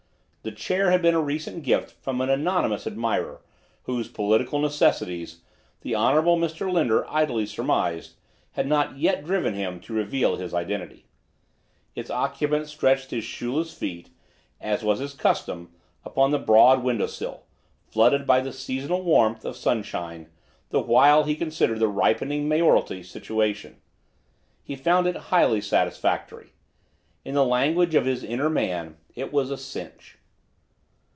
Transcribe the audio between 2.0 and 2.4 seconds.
from an